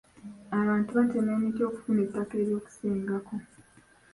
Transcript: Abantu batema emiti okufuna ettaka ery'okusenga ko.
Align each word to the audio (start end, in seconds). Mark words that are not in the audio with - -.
Abantu 0.59 0.89
batema 0.97 1.29
emiti 1.37 1.61
okufuna 1.69 1.99
ettaka 2.05 2.33
ery'okusenga 2.41 3.15
ko. 3.27 3.35